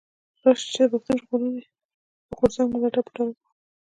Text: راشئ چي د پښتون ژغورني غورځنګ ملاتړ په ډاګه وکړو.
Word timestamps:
راشئ 0.43 0.67
چي 0.73 0.83
د 0.91 0.93
پښتون 1.03 1.17
ژغورني 1.21 1.61
غورځنګ 2.37 2.67
ملاتړ 2.71 3.01
په 3.05 3.11
ډاګه 3.15 3.31
وکړو. 3.37 3.43